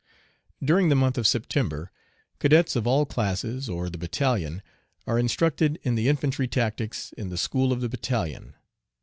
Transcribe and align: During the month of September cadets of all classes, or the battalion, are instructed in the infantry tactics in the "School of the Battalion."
During 0.63 0.89
the 0.89 0.95
month 0.95 1.19
of 1.19 1.27
September 1.27 1.91
cadets 2.39 2.75
of 2.75 2.87
all 2.87 3.05
classes, 3.05 3.69
or 3.69 3.87
the 3.87 3.99
battalion, 3.99 4.63
are 5.05 5.19
instructed 5.19 5.77
in 5.83 5.93
the 5.93 6.09
infantry 6.09 6.47
tactics 6.47 7.13
in 7.19 7.29
the 7.29 7.37
"School 7.37 7.71
of 7.71 7.81
the 7.81 7.87
Battalion." 7.89 8.55